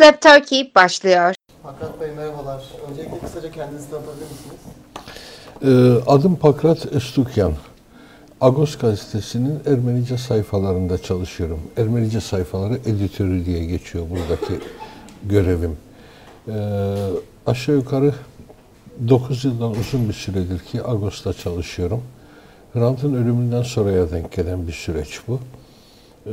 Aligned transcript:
Lab 0.00 0.20
Turkey 0.20 0.72
başlıyor. 0.74 1.34
Hakan 1.62 2.00
Bey 2.00 2.10
merhabalar. 2.10 2.64
Öncelikle 2.90 3.18
kısaca 3.18 3.50
kendinizi 3.50 3.90
tanıtabilir 3.90 4.26
misiniz? 4.30 4.60
Ee, 5.62 6.10
Adım 6.10 6.36
Pakrat 6.36 6.94
Estukyan. 6.94 7.52
Agos 8.40 8.78
gazetesinin 8.78 9.60
Ermenice 9.66 10.18
sayfalarında 10.18 10.98
çalışıyorum. 11.02 11.60
Ermenice 11.76 12.20
sayfaları 12.20 12.74
editörü 12.74 13.44
diye 13.46 13.64
geçiyor 13.64 14.04
buradaki 14.10 14.64
görevim. 15.24 15.76
Ee, 16.48 16.52
aşağı 17.46 17.74
yukarı 17.76 18.14
9 19.08 19.44
yıldan 19.44 19.70
uzun 19.70 20.08
bir 20.08 20.14
süredir 20.14 20.58
ki 20.58 20.84
Agos'ta 20.84 21.32
çalışıyorum. 21.32 22.02
Hrant'ın 22.72 23.14
ölümünden 23.14 23.62
sonraya 23.62 24.10
denk 24.10 24.32
gelen 24.32 24.66
bir 24.66 24.72
süreç 24.72 25.20
bu. 25.28 25.40
Ee, 26.26 26.32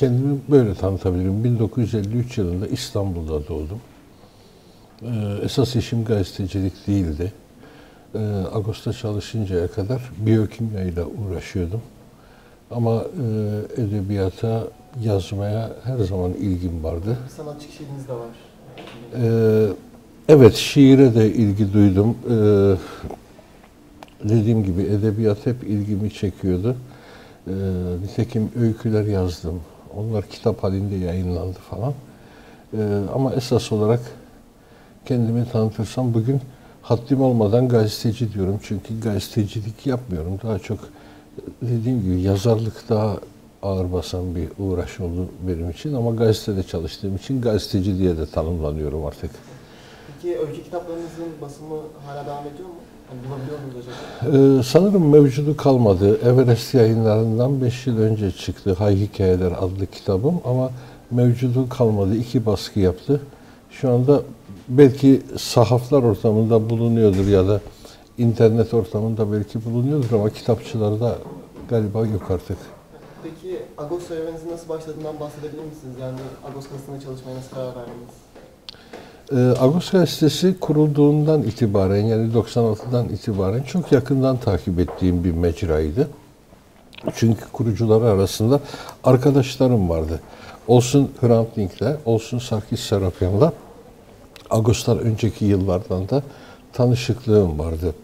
kendimi 0.00 0.38
böyle 0.48 0.74
tanıtabilirim. 0.74 1.44
1953 1.44 2.38
yılında 2.38 2.66
İstanbul'da 2.66 3.48
doğdum. 3.48 3.80
Ee, 5.02 5.06
esas 5.42 5.76
işim 5.76 6.04
gazetecilik 6.04 6.86
değildi. 6.86 7.32
Ee, 8.14 8.18
Ağustos'ta 8.54 8.92
çalışıncaya 8.92 9.68
kadar 9.68 10.10
biyokimya 10.18 10.82
ile 10.82 11.04
uğraşıyordum. 11.04 11.80
Ama 12.70 13.04
e, 13.76 13.82
edebiyata, 13.82 14.64
yazmaya 15.02 15.70
her 15.84 15.98
zaman 15.98 16.32
ilgim 16.32 16.84
vardı. 16.84 17.18
Sanatçı 17.36 17.66
kişiliğiniz 17.66 18.08
de 18.08 18.12
var. 18.12 18.28
Ee, 19.16 19.66
evet, 20.28 20.54
şiire 20.54 21.14
de 21.14 21.32
ilgi 21.32 21.72
duydum. 21.72 22.16
Ee, 22.30 22.74
dediğim 24.28 24.64
gibi 24.64 24.82
edebiyat 24.82 25.46
hep 25.46 25.64
ilgimi 25.64 26.10
çekiyordu. 26.10 26.76
Ee, 27.48 27.52
nitekim 28.02 28.50
öyküler 28.60 29.04
yazdım. 29.04 29.60
Onlar 29.96 30.26
kitap 30.26 30.62
halinde 30.64 30.94
yayınlandı 30.94 31.58
falan. 31.70 31.94
Ee, 32.74 33.00
ama 33.14 33.32
esas 33.34 33.72
olarak 33.72 34.00
kendimi 35.04 35.48
tanıtırsam 35.52 36.14
bugün 36.14 36.40
haddim 36.82 37.22
olmadan 37.22 37.68
gazeteci 37.68 38.32
diyorum. 38.32 38.60
Çünkü 38.62 39.00
gazetecilik 39.00 39.86
yapmıyorum. 39.86 40.40
Daha 40.42 40.58
çok 40.58 40.78
dediğim 41.62 42.02
gibi 42.02 42.20
yazarlık 42.20 42.88
daha 42.88 43.16
ağır 43.62 43.92
basan 43.92 44.34
bir 44.34 44.48
uğraş 44.58 45.00
oldu 45.00 45.28
benim 45.48 45.70
için. 45.70 45.94
Ama 45.94 46.10
gazetede 46.10 46.62
çalıştığım 46.62 47.16
için 47.16 47.40
gazeteci 47.42 47.98
diye 47.98 48.16
de 48.18 48.26
tanımlanıyorum 48.26 49.06
artık. 49.06 49.30
Peki 50.06 50.38
öykü 50.38 50.64
kitaplarınızın 50.64 51.28
basımı 51.42 51.76
hala 52.06 52.26
devam 52.26 52.46
ediyor 52.46 52.68
mu? 52.68 52.74
Ee, 54.22 54.62
sanırım 54.62 55.08
mevcudu 55.08 55.56
kalmadı. 55.56 56.18
Everest 56.24 56.74
yayınlarından 56.74 57.62
5 57.62 57.86
yıl 57.86 57.98
önce 57.98 58.30
çıktı 58.30 58.74
Hay 58.78 58.96
Hikayeler 58.96 59.52
adlı 59.52 59.86
kitabım 59.86 60.40
ama 60.44 60.70
mevcudu 61.10 61.68
kalmadı. 61.68 62.16
İki 62.16 62.46
baskı 62.46 62.80
yaptı. 62.80 63.20
Şu 63.70 63.90
anda 63.90 64.22
belki 64.68 65.22
sahaflar 65.38 66.02
ortamında 66.02 66.70
bulunuyordur 66.70 67.26
ya 67.26 67.48
da 67.48 67.60
internet 68.18 68.74
ortamında 68.74 69.32
belki 69.32 69.64
bulunuyordur 69.64 70.12
ama 70.12 70.30
kitapçılarda 70.30 71.18
galiba 71.68 71.98
yok 71.98 72.30
artık. 72.30 72.56
Peki 73.22 73.58
Agos 73.78 74.08
serüveninizin 74.08 74.50
nasıl 74.50 74.68
başladığından 74.68 75.20
bahsedebilir 75.20 75.64
misiniz? 75.64 75.94
Yani 76.00 76.18
Agos 76.50 76.64
gazetesinde 76.64 77.00
çalışmaya 77.00 77.36
nasıl 77.36 77.50
karar 77.54 77.66
verdiniz? 77.76 78.14
Ee, 79.32 79.36
Agos 79.36 79.90
Gazetesi 79.90 80.60
kurulduğundan 80.60 81.42
itibaren 81.42 82.04
yani 82.04 82.32
96'dan 82.32 83.08
itibaren 83.08 83.62
çok 83.62 83.92
yakından 83.92 84.36
takip 84.36 84.80
ettiğim 84.80 85.24
bir 85.24 85.32
mecraydı. 85.32 86.08
Çünkü 87.14 87.44
kurucuları 87.52 88.04
arasında 88.04 88.60
arkadaşlarım 89.04 89.88
vardı. 89.88 90.20
Olsun 90.68 91.10
Hrant 91.20 91.56
Dink'le, 91.56 91.96
olsun 92.04 92.38
Sarkis 92.38 92.80
Serapyan'la 92.80 93.52
Agos'tan 94.50 94.98
önceki 94.98 95.44
yıllardan 95.44 96.08
da 96.08 96.22
tanışıklığım 96.72 97.58
vardı. 97.58 97.94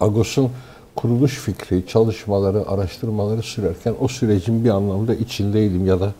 Agos'un 0.00 0.50
kuruluş 0.96 1.38
fikri, 1.38 1.86
çalışmaları, 1.86 2.68
araştırmaları 2.68 3.42
sürerken 3.42 3.94
o 4.00 4.08
sürecin 4.08 4.64
bir 4.64 4.70
anlamda 4.70 5.14
içindeydim 5.14 5.86
ya 5.86 6.00
da 6.00 6.12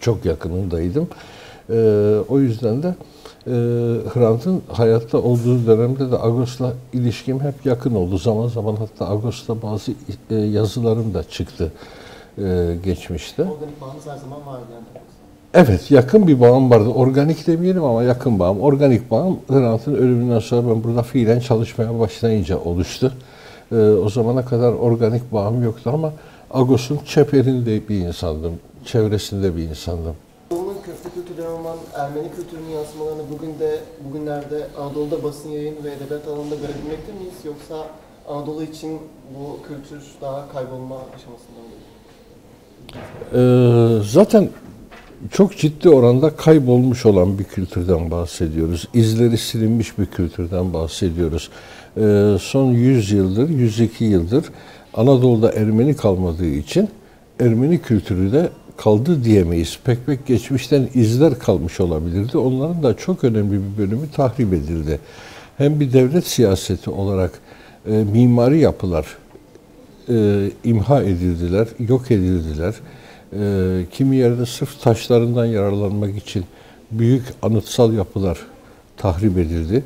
çok 0.00 0.24
yakınındaydım. 0.24 1.08
Ee, 1.70 2.16
o 2.28 2.38
yüzden 2.38 2.82
de 2.82 2.94
e, 3.46 3.50
Hrant'ın 4.14 4.62
hayatta 4.72 5.18
olduğu 5.18 5.66
dönemde 5.66 6.10
de 6.10 6.18
Agos'la 6.22 6.72
ilişkim 6.92 7.40
hep 7.40 7.66
yakın 7.66 7.94
oldu. 7.94 8.18
Zaman 8.18 8.48
zaman 8.48 8.76
hatta 8.76 9.10
Agos'ta 9.10 9.62
bazı 9.62 9.92
e, 10.30 10.34
yazılarım 10.34 11.14
da 11.14 11.24
çıktı 11.24 11.72
e, 12.38 12.76
geçmişte. 12.84 13.42
Organik 13.42 13.80
bağınız 13.80 14.06
her 14.06 14.16
zaman 14.16 14.46
vardı 14.46 14.66
yani. 14.74 15.04
Evet, 15.54 15.90
yakın 15.90 16.26
bir 16.26 16.40
bağım 16.40 16.70
vardı. 16.70 16.88
Organik 16.88 17.46
demeyelim 17.46 17.84
ama 17.84 18.02
yakın 18.02 18.38
bağım. 18.38 18.60
Organik 18.60 19.10
bağım 19.10 19.38
Hrant'ın 19.48 19.94
ölümünden 19.94 20.38
sonra 20.38 20.68
ben 20.70 20.84
burada 20.84 21.02
fiilen 21.02 21.40
çalışmaya 21.40 21.98
başlayınca 21.98 22.58
oluştu. 22.58 23.12
Ee, 23.72 23.76
o 23.76 24.08
zamana 24.08 24.44
kadar 24.44 24.72
organik 24.72 25.32
bağım 25.32 25.62
yoktu 25.62 25.90
ama 25.94 26.12
Agos'un 26.50 26.98
çeperinde 27.06 27.88
bir 27.88 27.98
insandım. 27.98 28.52
Çevresinde 28.84 29.56
bir 29.56 29.62
insandım. 29.62 30.14
Olan 31.48 31.78
Ermeni 31.94 32.30
kültürünün 32.36 32.68
yansımalarını 32.68 33.22
bugün 33.32 33.58
de, 33.58 33.80
bugünlerde 34.08 34.66
Anadolu'da 34.78 35.22
basın 35.22 35.48
yayın 35.48 35.76
ve 35.84 35.92
edebiyat 35.92 36.28
alanında 36.28 36.54
görebilmekte 36.54 37.12
miyiz? 37.12 37.34
Yoksa 37.44 37.86
Anadolu 38.28 38.62
için 38.62 38.98
bu 39.38 39.58
kültür 39.68 40.02
daha 40.20 40.52
kaybolma 40.52 40.96
aşamasında 40.96 41.58
mı? 41.60 41.68
Ee, 43.34 44.02
zaten 44.04 44.48
çok 45.30 45.56
ciddi 45.56 45.88
oranda 45.88 46.36
kaybolmuş 46.36 47.06
olan 47.06 47.38
bir 47.38 47.44
kültürden 47.44 48.10
bahsediyoruz. 48.10 48.88
İzleri 48.94 49.38
silinmiş 49.38 49.98
bir 49.98 50.06
kültürden 50.06 50.72
bahsediyoruz. 50.72 51.50
Ee, 51.96 52.36
son 52.40 52.72
100 52.72 53.12
yıldır, 53.12 53.48
102 53.48 54.04
yıldır 54.04 54.44
Anadolu'da 54.94 55.52
Ermeni 55.52 55.96
kalmadığı 55.96 56.46
için 56.46 56.88
Ermeni 57.40 57.82
kültürü 57.82 58.32
de 58.32 58.50
kaldı 58.78 59.24
diyemeyiz. 59.24 59.78
Pek 59.84 60.06
pek 60.06 60.26
geçmişten 60.26 60.88
izler 60.94 61.38
kalmış 61.38 61.80
olabilirdi. 61.80 62.38
Onların 62.38 62.82
da 62.82 62.96
çok 62.96 63.24
önemli 63.24 63.52
bir 63.52 63.78
bölümü 63.78 64.10
tahrip 64.10 64.52
edildi. 64.52 65.00
Hem 65.58 65.80
bir 65.80 65.92
devlet 65.92 66.26
siyaseti 66.26 66.90
olarak 66.90 67.40
e, 67.86 67.90
mimari 67.90 68.58
yapılar 68.58 69.06
e, 70.08 70.50
imha 70.64 71.02
edildiler, 71.02 71.68
yok 71.88 72.10
edildiler. 72.10 72.74
E, 73.32 73.86
kimi 73.92 74.16
yerde 74.16 74.46
sırf 74.46 74.80
taşlarından 74.80 75.46
yararlanmak 75.46 76.16
için 76.16 76.44
büyük 76.90 77.24
anıtsal 77.42 77.92
yapılar 77.92 78.38
tahrip 78.96 79.38
edildi. 79.38 79.84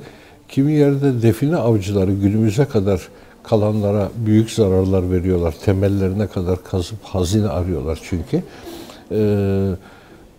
Kimi 0.49 0.73
yerde 0.73 1.23
define 1.23 1.57
avcıları 1.57 2.13
günümüze 2.13 2.65
kadar 2.65 3.09
kalanlara 3.43 4.09
büyük 4.17 4.51
zararlar 4.51 5.11
veriyorlar. 5.11 5.55
Temellerine 5.65 6.27
kadar 6.27 6.65
kazıp 6.65 7.05
hazine 7.05 7.49
arıyorlar 7.49 8.01
çünkü. 8.03 8.43
E, 9.13 9.77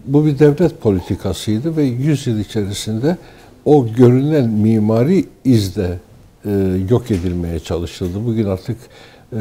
bu 0.06 0.25
bir 0.25 0.39
devlet 0.39 0.81
politikasıydı 0.81 1.78
ve 1.78 1.84
100 1.84 2.28
yıl 2.28 2.39
içerisinde 2.39 3.17
o 3.66 3.88
görünen 3.88 4.50
mimari 4.50 5.25
izde 5.45 6.00
e, 6.45 6.50
yok 6.89 7.12
edilmeye 7.12 7.59
çalışıldı. 7.59 8.25
Bugün 8.25 8.45
artık 8.45 8.78
e, 9.33 9.39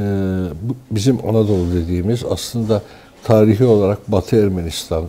bizim 0.91 1.19
Anadolu 1.29 1.75
dediğimiz 1.75 2.25
aslında 2.31 2.83
tarihi 3.25 3.65
olarak 3.65 4.13
Batı 4.13 4.37
Ermenistan 4.37 5.05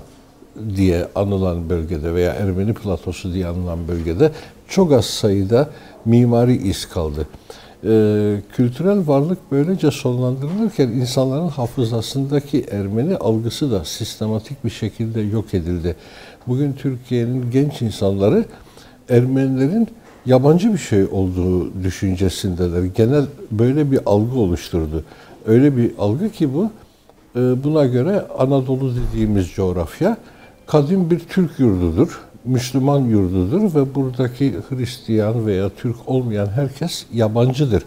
diye 0.75 1.07
anılan 1.15 1.69
bölgede 1.69 2.13
veya 2.13 2.33
Ermeni 2.33 2.73
platosu 2.73 3.33
diye 3.33 3.47
anılan 3.47 3.87
bölgede 3.87 4.31
çok 4.67 4.93
az 4.93 5.05
sayıda 5.05 5.69
mimari 6.05 6.55
iz 6.55 6.89
kaldı. 6.89 7.27
Ee, 7.85 8.35
kültürel 8.53 9.07
varlık 9.07 9.37
böylece 9.51 9.91
sonlandırılırken 9.91 10.87
insanların 10.87 11.47
hafızasındaki 11.47 12.65
Ermeni 12.71 13.15
algısı 13.15 13.71
da 13.71 13.85
sistematik 13.85 14.65
bir 14.65 14.69
şekilde 14.69 15.21
yok 15.21 15.53
edildi. 15.53 15.95
Bugün 16.47 16.73
Türkiye'nin 16.73 17.51
genç 17.51 17.81
insanları 17.81 18.45
Ermenilerin 19.09 19.87
yabancı 20.25 20.73
bir 20.73 20.77
şey 20.77 21.03
olduğu 21.03 21.83
düşüncesindeler. 21.83 22.83
Genel 22.83 23.25
böyle 23.51 23.91
bir 23.91 23.99
algı 24.05 24.39
oluşturdu. 24.39 25.03
Öyle 25.45 25.77
bir 25.77 25.91
algı 25.99 26.29
ki 26.29 26.53
bu, 26.53 26.71
e, 27.35 27.63
buna 27.63 27.85
göre 27.85 28.25
Anadolu 28.37 28.93
dediğimiz 28.95 29.51
coğrafya 29.51 30.17
kadim 30.67 31.09
bir 31.09 31.19
Türk 31.19 31.59
yurdudur, 31.59 32.21
Müslüman 32.45 32.99
yurdudur 32.99 33.75
ve 33.75 33.95
buradaki 33.95 34.53
Hristiyan 34.69 35.45
veya 35.45 35.69
Türk 35.69 35.95
olmayan 36.05 36.47
herkes 36.47 37.05
yabancıdır. 37.13 37.83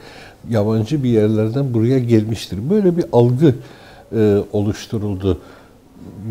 Yabancı 0.51 1.05
bir 1.05 1.09
yerlerden 1.09 1.75
buraya 1.75 1.99
gelmiştir. 1.99 2.71
Böyle 2.71 2.97
bir 2.97 3.05
algı 3.13 3.55
e, 4.17 4.39
oluşturuldu. 4.53 5.41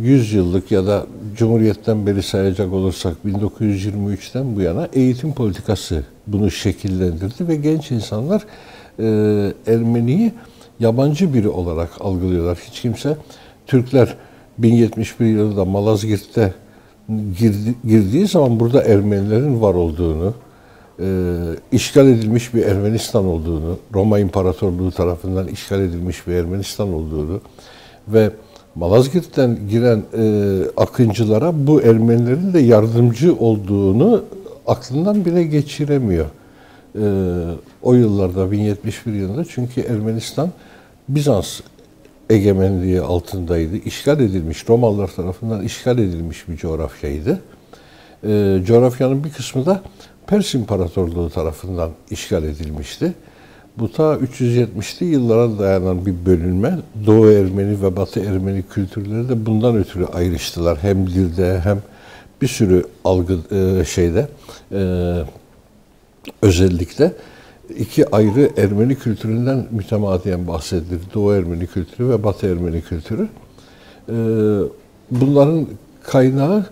100 0.01 0.33
yıllık 0.33 0.72
ya 0.72 0.88
da 0.88 1.06
Cumhuriyet'ten 1.38 2.07
beri 2.07 2.24
sayacak 2.24 2.74
olursak 2.74 3.16
1923'ten 3.25 4.56
bu 4.56 4.62
yana 4.62 4.88
eğitim 4.94 5.33
politikası 5.33 6.04
bunu 6.27 6.51
şekillendirdi 6.51 7.48
ve 7.48 7.56
genç 7.56 7.92
insanlar 7.92 8.45
e, 9.00 9.06
Ermeniyi 9.68 10.31
yabancı 10.80 11.33
biri 11.33 11.50
olarak 11.50 11.89
algılıyorlar. 12.01 12.57
Hiç 12.68 12.81
kimse 12.81 13.18
Türkler 13.68 14.16
1071 14.57 15.25
yılında 15.25 15.66
Malazgirt'te 15.66 16.54
girdi, 17.09 17.75
girdiği 17.87 18.27
zaman 18.27 18.59
burada 18.59 18.83
Ermenilerin 18.83 19.61
var 19.61 19.73
olduğunu, 19.73 20.33
e, 20.99 21.05
işgal 21.71 22.07
edilmiş 22.07 22.53
bir 22.53 22.65
Ermenistan 22.65 23.25
olduğunu, 23.25 23.77
Roma 23.93 24.19
İmparatorluğu 24.19 24.91
tarafından 24.91 25.47
işgal 25.47 25.81
edilmiş 25.81 26.27
bir 26.27 26.33
Ermenistan 26.33 26.93
olduğunu 26.93 27.41
ve 28.07 28.31
Malazgirt'ten 28.75 29.57
giren 29.69 30.03
e, 30.17 30.61
akıncılara 30.77 31.67
bu 31.67 31.81
Ermenilerin 31.81 32.53
de 32.53 32.59
yardımcı 32.59 33.35
olduğunu 33.35 34.23
aklından 34.67 35.25
bile 35.25 35.43
geçiremiyor. 35.43 36.25
E, 36.95 37.05
o 37.81 37.93
yıllarda 37.93 38.51
1071 38.51 39.13
yılında 39.13 39.45
çünkü 39.45 39.81
Ermenistan 39.81 40.49
Bizans 41.09 41.61
egemenliği 42.30 43.01
altındaydı. 43.01 43.77
İşgal 43.77 44.19
edilmiş, 44.19 44.69
Romalılar 44.69 45.07
tarafından 45.07 45.62
işgal 45.62 45.98
edilmiş 45.98 46.48
bir 46.48 46.57
coğrafyaydı. 46.57 47.42
E, 48.24 48.60
coğrafyanın 48.66 49.24
bir 49.24 49.30
kısmı 49.30 49.66
da 49.66 49.83
Pers 50.27 50.54
İmparatorluğu 50.54 51.30
tarafından 51.30 51.92
işgal 52.12 52.44
edilmişti. 52.44 53.13
Bu 53.77 53.92
ta 53.92 54.16
370'li 54.16 55.06
yıllara 55.06 55.60
dayanan 55.60 56.06
bir 56.06 56.25
bölünme. 56.25 56.77
Doğu 57.06 57.31
Ermeni 57.31 57.81
ve 57.81 57.95
Batı 57.95 58.19
Ermeni 58.19 58.63
kültürleri 58.63 59.30
de 59.30 59.45
bundan 59.45 59.75
ötürü 59.75 60.06
ayrıştılar. 60.06 60.77
Hem 60.81 61.07
dilde 61.07 61.60
hem 61.60 61.81
bir 62.42 62.48
sürü 62.48 62.83
algı 63.04 63.38
e, 63.51 63.86
şeyde 63.86 64.27
e, 64.72 64.80
özellikle 66.42 67.12
iki 67.69 68.15
ayrı 68.15 68.51
Ermeni 68.57 68.95
kültüründen 68.95 69.67
mütemadiyen 69.71 70.47
bahsedilir. 70.47 71.01
Doğu 71.13 71.33
Ermeni 71.33 71.67
kültürü 71.67 72.09
ve 72.09 72.23
Batı 72.23 72.47
Ermeni 72.47 72.81
kültürü. 72.81 73.29
E, 74.09 74.15
bunların 75.12 75.67
kaynağı 76.03 76.65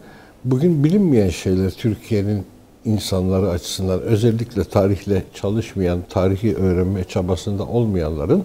bugün 0.45 0.83
bilinmeyen 0.83 1.29
şeyler 1.29 1.71
Türkiye'nin 1.71 2.45
insanları 2.85 3.49
açısından 3.49 4.01
özellikle 4.01 4.63
tarihle 4.63 5.23
çalışmayan, 5.33 5.99
tarihi 6.09 6.55
öğrenme 6.55 7.03
çabasında 7.03 7.67
olmayanların, 7.67 8.43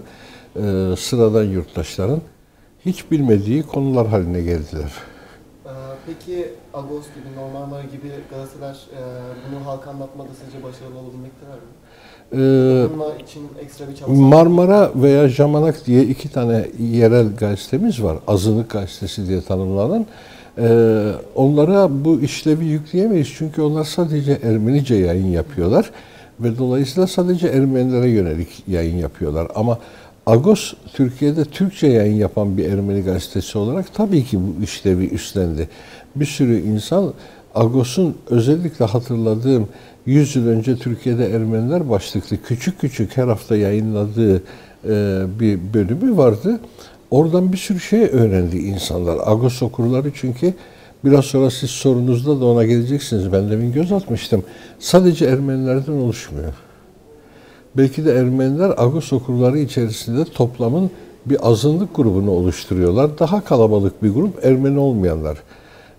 e, 0.57 0.95
sıradan 0.99 1.45
yurttaşların 1.45 2.21
hiç 2.87 3.11
bilmediği 3.11 3.63
konular 3.63 4.07
haline 4.07 4.41
geldiler. 4.41 4.93
Ee, 5.67 5.71
Peki 6.07 6.53
Agos 6.75 7.05
gibi, 7.15 7.37
Normanlar 7.37 7.85
gibi 7.85 8.11
gazeteler 8.31 8.77
e, 8.93 9.01
bunu 9.51 9.67
halka 9.67 9.91
anlatmada 9.91 10.29
sizce 10.45 10.63
başarılı 10.63 10.99
olabilmekteler 10.99 11.55
mi? 11.55 11.78
Ee, 12.33 12.37
Bununla 12.37 13.17
için 13.17 13.43
ekstra 13.63 13.89
bir 13.89 13.97
çaba 13.97 14.13
Marmara 14.13 14.91
veya 14.95 15.29
Jamanak 15.29 15.87
diye 15.87 16.03
iki 16.03 16.29
tane 16.33 16.67
yerel 16.93 17.27
gazetemiz 17.37 18.03
var. 18.03 18.17
Azınlık 18.27 18.71
gazetesi 18.71 19.29
diye 19.29 19.41
tanımlanan. 19.41 20.07
Ee, 20.59 21.13
onlara 21.35 22.05
bu 22.05 22.21
işlevi 22.21 22.65
yükleyemeyiz 22.65 23.29
çünkü 23.37 23.63
onlar 23.63 23.85
sadece 23.85 24.39
Ermenice 24.43 24.95
yayın 24.95 25.27
yapıyorlar 25.27 25.91
ve 26.41 26.59
dolayısıyla 26.59 27.07
sadece 27.07 27.49
Ermenilere 27.49 28.09
yönelik 28.09 28.49
yayın 28.69 28.97
yapıyorlar. 28.97 29.49
Ama 29.55 29.79
Agos 30.27 30.75
Türkiye'de 30.93 31.45
Türkçe 31.45 31.87
yayın 31.87 32.17
yapan 32.17 32.57
bir 32.57 32.73
Ermeni 32.73 33.03
gazetesi 33.03 33.59
olarak 33.59 33.95
tabii 33.95 34.25
ki 34.25 34.39
bu 34.41 34.65
işlevi 34.65 35.09
üstlendi. 35.09 35.69
Bir 36.17 36.27
sürü 36.27 36.61
insan 36.61 37.13
Agos'un 37.55 38.17
özellikle 38.31 38.85
hatırladığım 38.85 39.69
100 40.09 40.37
yıl 40.37 40.49
önce 40.49 40.77
Türkiye'de 40.77 41.27
Ermeniler 41.31 41.91
başlıklı 41.91 42.37
küçük 42.43 42.81
küçük 42.81 43.17
her 43.17 43.29
hafta 43.29 43.57
yayınladığı 43.57 44.37
e, 44.37 45.23
bir 45.41 45.59
bölümü 45.75 46.17
vardı. 46.17 46.61
Oradan 47.11 47.53
bir 47.53 47.57
sürü 47.57 47.81
şey 47.81 48.03
öğrendi 48.03 48.59
insanlar. 48.59 49.19
Agos 49.25 49.63
okurları 49.63 50.11
çünkü 50.15 50.55
biraz 51.05 51.25
sonra 51.25 51.51
siz 51.51 51.71
sorunuzda 51.71 52.41
da 52.41 52.45
ona 52.45 52.65
geleceksiniz. 52.65 53.33
Ben 53.33 53.51
demin 53.51 53.73
göz 53.73 53.93
atmıştım. 53.93 54.45
Sadece 54.79 55.25
Ermenilerden 55.25 55.93
oluşmuyor. 55.93 56.53
Belki 57.77 58.05
de 58.05 58.13
Ermeniler 58.13 58.75
Agos 58.77 59.13
okurları 59.13 59.59
içerisinde 59.59 60.25
toplamın 60.25 60.91
bir 61.27 61.49
azınlık 61.51 61.97
grubunu 61.97 62.31
oluşturuyorlar. 62.31 63.19
Daha 63.19 63.45
kalabalık 63.45 64.03
bir 64.03 64.11
grup 64.11 64.45
Ermeni 64.45 64.79
olmayanlar. 64.79 65.39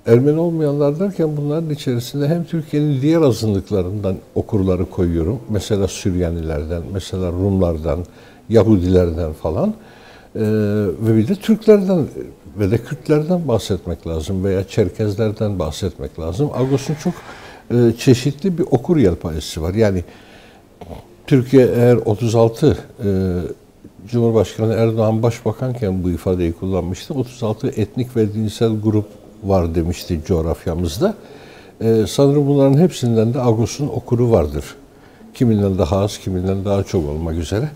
Ermeni 0.09 0.39
olmayanlar 0.39 0.99
derken 0.99 1.37
bunların 1.37 1.69
içerisinde 1.69 2.27
hem 2.27 2.43
Türkiye'nin 2.43 3.01
diğer 3.01 3.21
azınlıklarından 3.21 4.15
okurları 4.35 4.85
koyuyorum. 4.85 5.39
Mesela 5.49 5.87
Süryanilerden, 5.87 6.81
mesela 6.93 7.31
Rumlardan, 7.31 8.05
Yahudilerden 8.49 9.33
falan. 9.33 9.69
Ee, 10.35 10.41
ve 11.01 11.17
bir 11.17 11.27
de 11.27 11.35
Türklerden 11.35 12.05
ve 12.59 12.71
de 12.71 12.77
Kürtlerden 12.77 13.47
bahsetmek 13.47 14.07
lazım 14.07 14.43
veya 14.43 14.67
Çerkezlerden 14.67 15.59
bahsetmek 15.59 16.19
lazım. 16.19 16.49
Agos'un 16.53 16.95
çok 16.95 17.13
e, 17.71 17.93
çeşitli 17.97 18.57
bir 18.57 18.65
okur 18.71 18.97
yelpazesi 18.97 19.61
var. 19.61 19.73
Yani 19.73 20.03
Türkiye 21.27 21.65
eğer 21.65 21.95
36 21.95 22.77
e, 23.03 23.07
Cumhurbaşkanı 24.07 24.73
Erdoğan 24.73 25.23
başbakanken 25.23 26.03
bu 26.03 26.09
ifadeyi 26.09 26.53
kullanmıştı. 26.53 27.13
36 27.13 27.67
etnik 27.67 28.15
ve 28.15 28.33
dinsel 28.33 28.81
grup 28.81 29.05
var 29.43 29.75
demişti 29.75 30.19
coğrafyamızda. 30.25 31.13
E, 31.81 32.07
sanırım 32.07 32.47
bunların 32.47 32.77
hepsinden 32.77 33.33
de 33.33 33.41
Agos'un 33.41 33.87
okuru 33.87 34.31
vardır. 34.31 34.65
Kiminden 35.33 35.77
daha 35.77 35.97
az, 35.97 36.17
kiminden 36.17 36.65
daha 36.65 36.83
çok 36.83 37.09
olmak 37.09 37.35
üzere. 37.35 37.69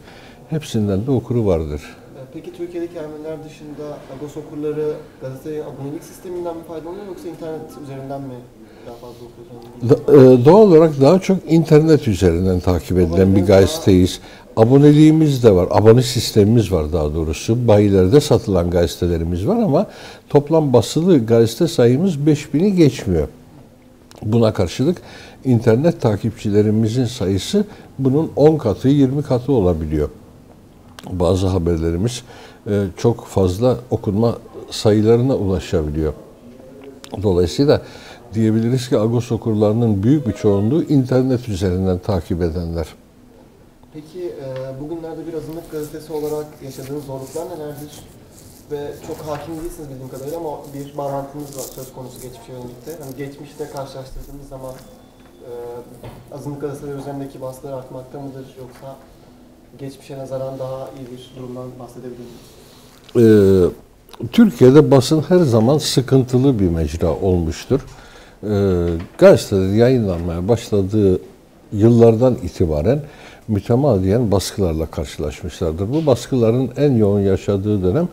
Hepsinden 0.50 1.06
de 1.08 1.12
okuru 1.12 1.46
vardır. 1.46 1.82
Ee, 1.82 2.20
Peki 2.34 2.54
Türkiye'deki 2.58 2.98
Ermeniler 2.98 3.38
dışında 3.50 3.84
Agos 4.18 4.38
okurları 4.38 4.94
gazeteye 5.22 5.64
abonelik 5.64 6.04
sisteminden 6.04 6.58
mi 6.58 6.64
faydalanıyor 6.68 7.06
yoksa 7.06 7.28
internet 7.28 7.62
üzerinden 7.84 8.22
mi 8.22 8.34
daha 8.88 8.96
fazla 8.96 9.26
okuyor? 9.26 9.90
Da- 9.90 10.32
e, 10.42 10.46
Doğal 10.46 10.62
olarak 10.62 11.02
daha 11.02 11.20
çok 11.20 11.38
internet 11.48 12.08
üzerinden 12.08 12.60
takip 12.60 12.98
edilen 13.00 13.36
bir 13.36 13.46
gazeteyiz. 13.46 14.20
Aboneliğimiz 14.58 15.44
de 15.44 15.56
var, 15.56 15.68
abone 15.72 16.02
sistemimiz 16.02 16.72
var 16.72 16.94
daha 16.94 17.14
doğrusu. 17.14 17.68
Bayilerde 17.68 18.22
satılan 18.22 18.70
gazetelerimiz 18.70 19.48
var 19.48 19.58
ama 19.58 19.88
toplam 20.30 20.74
basılı 20.74 21.26
gazete 21.26 21.68
sayımız 21.68 22.16
5000'i 22.16 22.76
geçmiyor. 22.76 23.28
Buna 24.22 24.54
karşılık 24.54 24.98
internet 25.46 26.02
takipçilerimizin 26.02 27.06
sayısı 27.06 27.66
bunun 28.00 28.32
10 28.36 28.58
katı, 28.58 28.88
20 28.88 29.24
katı 29.24 29.52
olabiliyor. 29.52 30.10
Bazı 31.12 31.48
haberlerimiz 31.48 32.24
e, 32.68 32.84
çok 32.98 33.26
fazla 33.26 33.78
okunma 33.92 34.38
sayılarına 34.70 35.36
ulaşabiliyor. 35.36 36.14
Dolayısıyla 37.24 37.82
diyebiliriz 38.34 38.90
ki 38.90 39.00
Agos 39.00 39.32
okurlarının 39.32 40.04
büyük 40.04 40.28
bir 40.28 40.34
çoğunluğu 40.34 40.84
internet 40.84 41.50
üzerinden 41.50 41.98
takip 41.98 42.42
edenler. 42.42 42.88
Peki 43.94 44.26
e, 44.26 44.82
bugünlerde 44.82 45.28
bir 45.28 45.34
azınlık 45.34 45.72
gazetesi 45.72 46.14
olarak 46.14 46.46
yaşadığınız 46.64 47.06
zorluklar 47.06 47.46
nelerdir? 47.46 47.92
Ve 48.72 48.92
çok 49.08 49.18
hakim 49.18 49.54
değilsiniz 49.62 49.90
bildiğim 49.90 50.10
kadarıyla 50.10 50.38
ama 50.38 50.50
bir 50.74 50.98
bağlantınız 50.98 51.58
var 51.58 51.64
söz 51.76 51.94
konusu 51.94 52.22
geçmişe 52.22 52.52
yönelikte. 52.52 52.92
Hani 53.04 53.16
geçmişte 53.18 53.68
karşılaştırdığınız 53.68 54.50
zaman 54.50 54.74
e, 55.48 55.52
azınlık 56.36 56.62
gazeteleri 56.62 56.98
üzerindeki 56.98 57.42
baskılar 57.42 57.74
artmakta 57.74 58.20
mıdır 58.20 58.46
yoksa 58.60 58.96
geçmişe 59.80 60.18
nazaran 60.18 60.60
daha 60.60 60.90
iyi 61.00 61.08
bir 61.12 61.32
durumdan 61.38 61.66
bahsedebilir 61.80 62.20
miyiz? 62.20 62.44
Ee, 63.16 64.28
Türkiye'de 64.32 64.92
basın 64.92 65.22
her 65.22 65.40
zaman 65.40 65.78
sıkıntılı 65.78 66.60
bir 66.60 66.70
mecra 66.70 67.12
olmuştur. 67.12 67.86
Ee, 68.44 68.88
gazeteler 69.18 69.74
yayınlanmaya 69.74 70.48
başladığı 70.48 71.20
yıllardan 71.72 72.36
itibaren 72.36 73.02
mütemadiyen 73.48 74.32
baskılarla 74.32 74.86
karşılaşmışlardır. 74.86 75.94
Bu 75.94 76.06
baskıların 76.06 76.70
en 76.78 76.92
yoğun 76.92 77.20
yaşadığı 77.20 77.84
dönem 77.84 78.08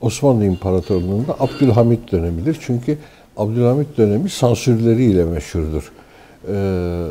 Osmanlı 0.00 0.44
İmparatorluğu'nda 0.44 1.36
Abdülhamit 1.40 2.12
dönemidir. 2.12 2.58
Çünkü 2.60 2.98
Abdülhamit 3.36 3.98
dönemi 3.98 4.30
sansürleriyle 4.30 5.24
meşhurdur. 5.24 5.92
Ee, 6.48 7.06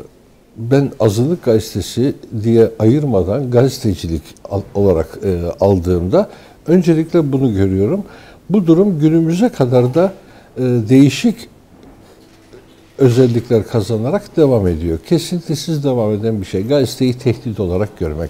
ben 0.58 0.91
azınlık 1.00 1.44
gazetesi 1.44 2.13
diye 2.44 2.72
ayırmadan 2.79 3.51
gazetecilik 3.51 4.22
olarak 4.75 5.20
e, 5.24 5.39
aldığımda 5.60 6.29
öncelikle 6.67 7.32
bunu 7.32 7.53
görüyorum. 7.53 8.03
Bu 8.50 8.67
durum 8.67 9.00
günümüze 9.00 9.50
kadar 9.50 9.94
da 9.94 10.13
e, 10.58 10.62
değişik 10.62 11.36
özellikler 12.97 13.67
kazanarak 13.67 14.37
devam 14.37 14.67
ediyor. 14.67 14.99
Kesintisiz 15.09 15.83
devam 15.83 16.13
eden 16.13 16.41
bir 16.41 16.45
şey. 16.45 16.67
Gazeteyi 16.67 17.13
tehdit 17.13 17.59
olarak 17.59 17.99
görmek. 17.99 18.29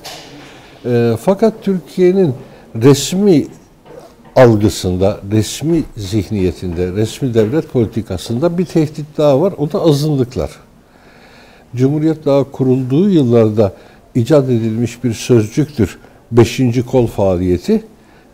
E, 0.86 1.14
fakat 1.22 1.54
Türkiye'nin 1.62 2.34
resmi 2.76 3.48
algısında, 4.36 5.20
resmi 5.32 5.84
zihniyetinde, 5.98 6.92
resmi 6.92 7.34
devlet 7.34 7.74
politikasında 7.74 8.58
bir 8.58 8.66
tehdit 8.66 9.06
daha 9.18 9.42
var. 9.42 9.54
O 9.58 9.72
da 9.72 9.82
azınlıklar. 9.82 10.52
Cumhuriyet 11.76 12.26
daha 12.26 12.44
kurulduğu 12.44 13.10
yıllarda 13.10 13.74
icat 14.16 14.46
edilmiş 14.46 15.04
bir 15.04 15.14
sözcüktür. 15.14 15.98
Beşinci 16.32 16.86
kol 16.86 17.08
faaliyeti. 17.08 17.84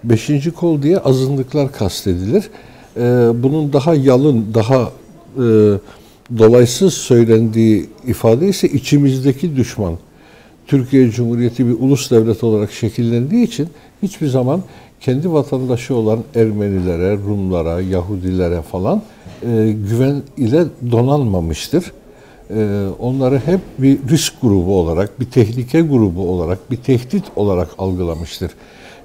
Beşinci 0.03 0.51
kol 0.51 0.81
diye 0.81 0.97
azınlıklar 0.97 1.71
kastedilir. 1.71 2.49
e, 2.97 3.01
bunun 3.43 3.73
daha 3.73 3.95
yalın, 3.95 4.53
daha 4.53 4.91
e, 5.37 5.45
dolaysız 6.37 6.93
söylendiği 6.93 7.89
ifade 8.07 8.47
ise 8.47 8.67
içimizdeki 8.67 9.55
düşman. 9.55 9.97
Türkiye 10.67 11.11
Cumhuriyeti 11.11 11.67
bir 11.67 11.73
ulus 11.73 12.11
devlet 12.11 12.43
olarak 12.43 12.71
şekillendiği 12.71 13.43
için 13.47 13.67
hiçbir 14.03 14.27
zaman 14.27 14.61
kendi 15.01 15.31
vatandaşı 15.33 15.95
olan 15.95 16.19
Ermenilere, 16.35 17.17
Rumlara, 17.17 17.81
Yahudilere 17.81 18.61
falan 18.61 19.01
e, 19.43 19.75
güven 19.89 20.21
ile 20.37 20.65
donanmamıştır. 20.91 21.91
E, 22.49 22.87
onları 22.99 23.41
hep 23.45 23.59
bir 23.79 23.99
risk 24.09 24.33
grubu 24.41 24.79
olarak, 24.79 25.19
bir 25.19 25.25
tehlike 25.25 25.81
grubu 25.81 26.29
olarak, 26.29 26.71
bir 26.71 26.77
tehdit 26.77 27.23
olarak 27.35 27.69
algılamıştır. 27.77 28.51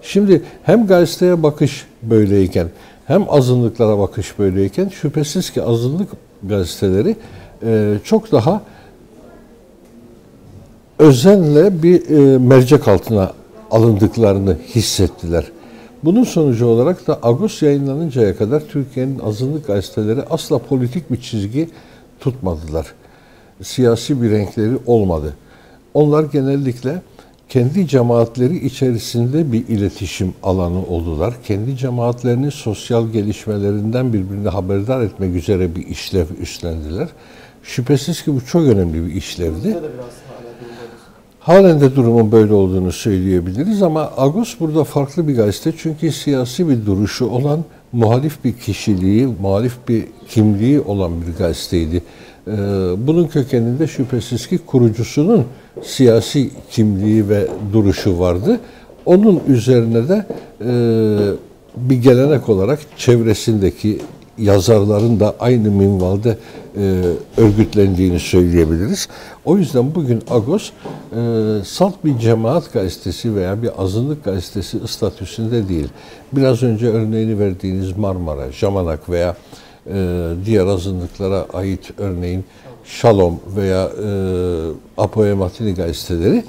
Şimdi 0.02 0.42
hem 0.62 0.87
gazeteye 0.87 1.42
bakış 1.42 1.87
böyleyken, 2.02 2.68
hem 3.06 3.25
azınlıklara 3.28 3.99
bakış 3.99 4.38
böyleyken 4.38 4.88
şüphesiz 4.88 5.50
ki 5.50 5.62
azınlık 5.62 6.09
gazeteleri 6.43 7.16
e, 7.62 7.95
çok 8.05 8.33
daha 8.33 8.62
özenle 10.99 11.83
bir 11.83 12.11
e, 12.11 12.38
mercek 12.38 12.88
altına 12.88 13.33
alındıklarını 13.71 14.57
hissettiler. 14.75 15.45
Bunun 16.05 16.25
sonucu 16.25 16.66
olarak 16.66 17.07
da 17.07 17.19
Ağustos 17.23 17.62
yayınlanıncaya 17.62 18.37
kadar 18.37 18.61
Türkiye'nin 18.61 19.19
azınlık 19.19 19.66
gazeteleri 19.66 20.23
asla 20.23 20.59
politik 20.59 21.11
bir 21.11 21.21
çizgi 21.21 21.69
tutmadılar. 22.21 22.87
Siyasi 23.62 24.23
bir 24.23 24.31
renkleri 24.31 24.78
olmadı. 24.87 25.35
Onlar 25.95 26.25
genellikle 26.25 27.02
kendi 27.49 27.88
cemaatleri 27.88 28.67
içerisinde 28.67 29.53
bir 29.53 29.69
iletişim 29.69 30.35
alanı 30.43 30.87
oldular. 30.87 31.35
Kendi 31.45 31.76
cemaatlerinin 31.76 32.50
sosyal 32.50 33.09
gelişmelerinden 33.09 34.12
birbirini 34.12 34.49
haberdar 34.49 35.00
etmek 35.00 35.35
üzere 35.35 35.76
bir 35.76 35.87
işlev 35.87 36.26
üstlendiler. 36.41 37.09
Şüphesiz 37.62 38.23
ki 38.23 38.35
bu 38.35 38.47
çok 38.47 38.62
önemli 38.62 39.07
bir 39.07 39.15
işlevdi. 39.15 39.76
Halen 41.41 41.81
de 41.81 41.97
durumun 41.97 42.33
böyle 42.33 42.53
olduğunu 42.53 42.93
söyleyebiliriz 42.93 43.83
ama 43.83 44.11
Agos 44.17 44.61
burada 44.61 44.85
farklı 44.85 45.29
bir 45.29 45.37
gazete 45.37 45.73
çünkü 45.79 46.12
siyasi 46.12 46.69
bir 46.69 46.87
duruşu 46.87 47.26
olan, 47.26 47.65
muhalif 47.93 48.45
bir 48.45 48.53
kişiliği, 48.53 49.26
muhalif 49.41 49.88
bir 49.88 50.05
kimliği 50.29 50.81
olan 50.81 51.12
bir 51.23 51.38
gazeteydi. 51.38 52.03
Ee, 52.49 52.53
bunun 53.07 53.26
kökeninde 53.26 53.87
şüphesiz 53.87 54.47
ki 54.47 54.59
kurucusunun 54.59 55.45
siyasi 55.83 56.50
kimliği 56.71 57.29
ve 57.29 57.47
duruşu 57.73 58.19
vardı. 58.19 58.61
Onun 59.07 59.43
üzerine 59.49 60.09
de 60.09 60.26
e, 60.61 60.71
bir 61.76 61.97
gelenek 61.97 62.49
olarak 62.49 62.79
çevresindeki 62.97 63.99
yazarların 64.38 65.21
da 65.21 65.35
aynı 65.41 65.71
minvalde 65.71 66.38
e, 66.76 67.03
örgütlendiğini 67.37 68.21
söyleyebiliriz. 68.21 69.09
O 69.45 69.57
yüzden 69.57 69.95
bugün 69.95 70.23
Agos 70.31 70.71
e, 70.71 71.21
salt 71.65 71.95
bir 72.05 72.19
cemaat 72.19 72.73
gazetesi 72.73 73.35
veya 73.35 73.62
bir 73.62 73.71
azınlık 73.83 74.25
gazetesi 74.25 74.88
statüsünde 74.88 75.69
değil. 75.69 75.88
Biraz 76.33 76.62
önce 76.62 76.87
örneğini 76.87 77.38
verdiğiniz 77.38 77.97
Marmara, 77.97 78.53
Jamanak 78.53 79.11
veya 79.11 79.37
diğer 80.45 80.66
azınlıklara 80.66 81.47
ait 81.52 81.90
örneğin 81.99 82.45
Shalom 82.85 83.40
veya 83.57 83.85
e, 83.85 84.09
Apoematini 84.99 85.75
gazeteleri 85.75 86.45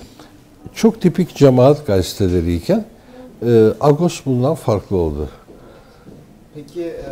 çok 0.74 1.02
tipik 1.02 1.36
cemaat 1.36 1.88
gazeteleriyken 1.88 2.86
e, 3.46 3.68
Agos 3.82 4.26
bundan 4.26 4.56
farklı 4.56 4.98
oldu. 4.98 5.30
Peki 6.56 6.84
e, 6.84 7.06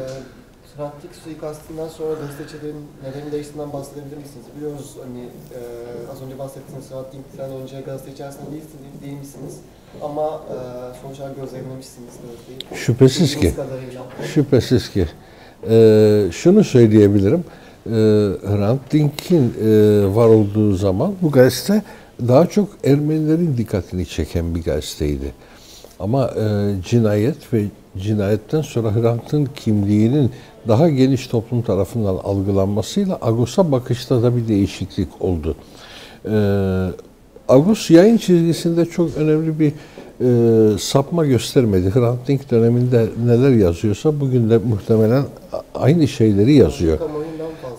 Dink 0.77 1.15
suikastından 1.23 1.87
sonra 1.87 2.13
gazetecilerin 2.13 2.85
nelerin 3.03 3.31
değiştiğinden 3.31 3.73
bahsedebilir 3.73 4.17
misiniz? 4.17 4.45
Biliyoruz 4.57 4.95
hani 5.03 5.21
e, 5.21 5.59
az 6.11 6.21
önce 6.21 6.39
bahsettiğiniz 6.39 6.89
Dink'ten 7.13 7.51
önce 7.51 7.81
gazete 7.81 8.11
içerisinde 8.11 8.51
değilsiniz, 8.51 9.01
değil 9.03 9.17
misiniz? 9.17 9.55
Ama 10.01 10.25
e, 10.25 10.57
sonuç 11.01 11.19
olarak 11.19 11.35
gözlemlemişsiniz 11.35 12.13
gazeteyi. 12.21 12.79
Şüphesiz 12.85 13.35
ki. 13.35 13.55
Kadarıyla. 13.55 14.03
Şüphesiz 14.33 14.89
ki. 14.89 15.07
Ee, 15.69 16.23
şunu 16.31 16.63
söyleyebilirim. 16.63 17.43
Ee, 17.85 17.91
Hrant 18.47 18.91
Dink'in 18.91 19.53
e, 19.63 19.69
var 20.15 20.27
olduğu 20.27 20.73
zaman 20.73 21.13
bu 21.21 21.31
gazete 21.31 21.81
daha 22.27 22.47
çok 22.47 22.69
Ermenilerin 22.83 23.57
dikkatini 23.57 24.05
çeken 24.05 24.55
bir 24.55 24.63
gazeteydi. 24.63 25.31
Ama 25.99 26.27
e, 26.27 26.73
cinayet 26.83 27.53
ve 27.53 27.63
cinayetten 27.97 28.61
sonra 28.61 28.95
Hrant'ın 28.95 29.47
kimliğinin 29.55 30.31
daha 30.67 30.89
geniş 30.89 31.27
toplum 31.27 31.61
tarafından 31.61 32.15
algılanmasıyla 32.15 33.17
Agos'a 33.21 33.71
bakışta 33.71 34.23
da 34.23 34.37
bir 34.37 34.47
değişiklik 34.47 35.21
oldu. 35.21 35.55
Ee, 36.25 36.87
Agos 37.49 37.89
yayın 37.89 38.17
çizgisinde 38.17 38.85
çok 38.85 39.17
önemli 39.17 39.59
bir 39.59 39.73
e, 40.21 40.27
sapma 40.79 41.25
göstermedi. 41.25 41.89
Hrant 41.95 42.27
Dink 42.27 42.51
döneminde 42.51 43.07
neler 43.25 43.49
yazıyorsa 43.51 44.19
bugün 44.19 44.49
de 44.49 44.57
muhtemelen 44.57 45.23
aynı 45.75 46.07
şeyleri 46.07 46.53
yazıyor. 46.53 46.97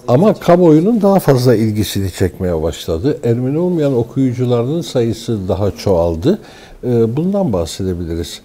Ama 0.08 0.34
kamuoyunun 0.34 1.02
daha 1.02 1.18
fazla 1.20 1.54
ilgisini 1.54 2.10
çekmeye 2.12 2.62
başladı. 2.62 3.18
Ermeni 3.24 3.58
olmayan 3.58 3.96
okuyucularının 3.96 4.80
sayısı 4.80 5.48
daha 5.48 5.70
çoğaldı. 5.70 6.38
E, 6.84 7.16
bundan 7.16 7.52
bahsedebiliriz. 7.52 8.40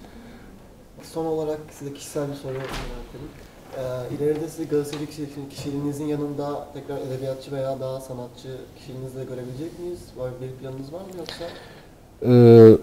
Son 1.13 1.25
olarak 1.25 1.59
size 1.79 1.93
kişisel 1.93 2.23
bir 2.29 2.35
soru 2.35 2.51
ediyorum. 2.51 3.29
Ee, 3.77 4.15
ileride 4.15 4.47
sizi 4.49 4.69
gazeteci 4.69 5.07
kişi- 5.09 5.25
kişiliğinizin 5.49 6.05
yanında 6.05 6.67
tekrar 6.73 6.97
edebiyatçı 6.97 7.51
veya 7.51 7.79
daha 7.79 7.99
sanatçı 8.01 8.47
kişiliğinizle 8.79 9.23
görebilecek 9.23 9.79
miyiz? 9.79 9.99
Var 10.17 10.31
bir 10.41 10.47
planınız 10.63 10.93
var 10.93 10.99
mı 10.99 11.17
yoksa? 11.19 11.45
Ee, 12.25 12.77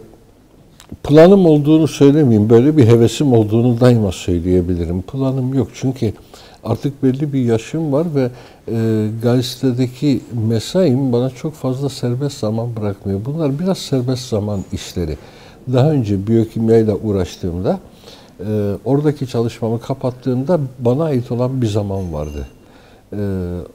planım 1.02 1.47
olduğunu 1.47 1.88
söylemeyeyim. 1.88 2.50
Böyle 2.50 2.76
bir 2.76 2.87
hevesim 2.87 3.33
olduğunu 3.33 3.80
daima 3.80 4.12
söyleyebilirim. 4.12 5.02
Planım 5.02 5.54
yok 5.54 5.68
çünkü 5.75 6.12
artık 6.64 7.02
belli 7.02 7.33
bir 7.33 7.40
yaşım 7.40 7.92
var 7.92 8.07
ve 8.14 8.30
e, 8.68 9.09
gazetedeki 9.23 10.21
mesaim 10.49 11.12
bana 11.12 11.30
çok 11.30 11.54
fazla 11.54 11.88
serbest 11.88 12.38
zaman 12.38 12.76
bırakmıyor. 12.76 13.21
Bunlar 13.25 13.59
biraz 13.59 13.78
serbest 13.78 14.28
zaman 14.28 14.64
işleri. 14.73 15.16
Daha 15.73 15.90
önce 15.90 16.26
biyokimyayla 16.26 16.97
uğraştığımda 16.97 17.78
e, 18.40 18.73
oradaki 18.85 19.26
çalışmamı 19.26 19.80
kapattığımda 19.80 20.61
bana 20.78 21.04
ait 21.04 21.33
olan 21.33 21.62
bir 21.62 21.66
zaman 21.66 22.12
vardı. 22.12 22.47
E, 23.12 23.18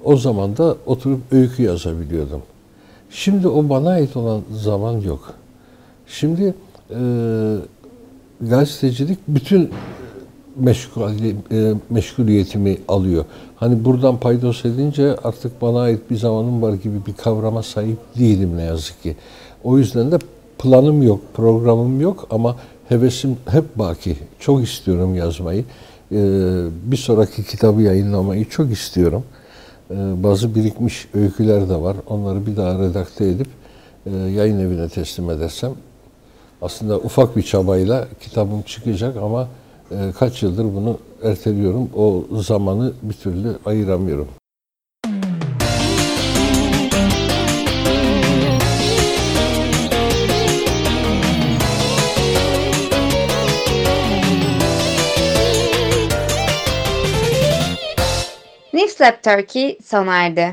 o 0.03 0.17
zaman 0.17 0.58
da 0.58 0.75
oturup 0.86 1.22
öykü 1.32 1.63
yazabiliyordum. 1.63 2.41
Şimdi 3.10 3.48
o 3.48 3.70
bana 3.70 3.89
ait 3.89 4.17
olan 4.17 4.41
zaman 4.51 5.01
yok. 5.01 5.34
Şimdi 6.08 6.53
gazetecilik 8.41 9.19
bütün 9.27 9.69
meşgul, 10.55 11.01
e, 11.51 11.73
meşguliyetimi 11.89 12.77
alıyor. 12.88 13.25
Hani 13.55 13.85
buradan 13.85 14.19
paydos 14.19 14.65
edince 14.65 15.15
artık 15.23 15.62
bana 15.62 15.79
ait 15.79 16.12
bir 16.12 16.17
zamanım 16.17 16.62
var 16.62 16.73
gibi 16.73 17.05
bir 17.07 17.13
kavrama 17.13 17.63
sahip 17.63 17.97
değilim 18.19 18.57
ne 18.57 18.63
yazık 18.63 19.03
ki. 19.03 19.15
O 19.63 19.77
yüzden 19.77 20.12
de 20.12 20.17
planım 20.59 21.03
yok, 21.03 21.19
programım 21.33 22.01
yok 22.01 22.27
ama 22.29 22.55
hevesim 22.89 23.38
hep 23.50 23.79
baki. 23.79 24.17
Çok 24.39 24.63
istiyorum 24.63 25.15
yazmayı. 25.15 25.65
E, 26.12 26.17
bir 26.83 26.97
sonraki 26.97 27.43
kitabı 27.43 27.81
yayınlamayı 27.81 28.50
çok 28.50 28.71
istiyorum. 28.71 29.23
E, 29.91 30.23
bazı 30.23 30.55
birikmiş 30.55 31.07
öyküler 31.13 31.69
de 31.69 31.75
var. 31.75 31.97
Onları 32.07 32.45
bir 32.45 32.57
daha 32.57 32.79
redakte 32.79 33.25
edip 33.25 33.47
e, 34.05 34.09
yayın 34.15 34.59
evine 34.59 34.89
teslim 34.89 35.29
edersem 35.29 35.71
aslında 36.63 36.98
ufak 36.98 37.38
bir 37.38 37.41
çabayla 37.43 38.08
kitabım 38.20 38.62
çıkacak 38.62 39.17
ama 39.17 39.48
e, 39.91 39.96
kaç 40.20 40.43
yıldır 40.43 40.63
bunu 40.63 40.98
erteliyorum. 41.24 41.89
O 41.96 42.25
zamanı 42.41 42.93
bir 43.01 43.13
türlü 43.13 43.58
ayıramıyorum. 43.65 44.27
Newslab 58.74 59.13
Turkey 59.24 59.77
sona 59.86 60.17
erdi. 60.17 60.51